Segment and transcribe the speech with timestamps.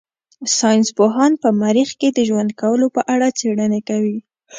[0.59, 4.17] ساينس پوهان په مريخ کې د ژوند کولو په اړه څېړنې کوي.